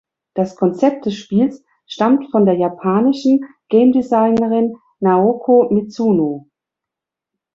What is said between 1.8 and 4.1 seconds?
stammt von der japanischen Game